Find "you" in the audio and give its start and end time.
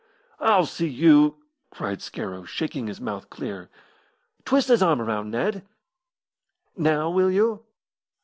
0.87-1.35, 7.29-7.63